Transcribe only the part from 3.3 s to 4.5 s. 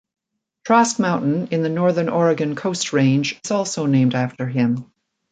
is also named after